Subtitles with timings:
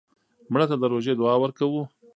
[0.53, 1.81] مړه ته د روژې دعا ورکوو